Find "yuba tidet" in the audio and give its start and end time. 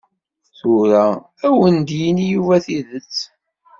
2.33-3.15